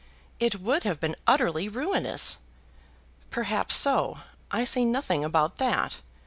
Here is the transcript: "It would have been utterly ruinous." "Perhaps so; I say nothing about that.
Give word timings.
"It 0.39 0.59
would 0.59 0.81
have 0.81 0.99
been 0.99 1.15
utterly 1.27 1.69
ruinous." 1.69 2.39
"Perhaps 3.29 3.75
so; 3.75 4.17
I 4.49 4.63
say 4.63 4.83
nothing 4.83 5.23
about 5.23 5.57
that. 5.59 5.97